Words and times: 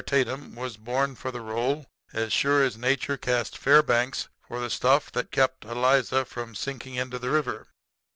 Tatum 0.03 0.55
was 0.55 0.77
born 0.77 1.13
for 1.13 1.29
the 1.29 1.41
role 1.41 1.85
as 2.11 2.33
sure 2.33 2.63
as 2.63 2.75
nature 2.75 3.17
cast 3.17 3.55
Fairbanks 3.55 4.29
for 4.47 4.59
the 4.59 4.71
stuff 4.71 5.11
that 5.11 5.29
kept 5.29 5.63
Eliza 5.63 6.25
from 6.25 6.55
sinking 6.55 6.95
into 6.95 7.19
the 7.19 7.29
river. 7.29 7.67